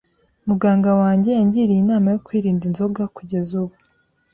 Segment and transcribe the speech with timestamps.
[0.47, 3.75] Muganga wanjye yangiriye inama yo kwirinda inzoga kugeza ubu.